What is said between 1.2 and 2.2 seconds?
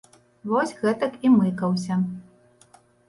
і мыкаўся.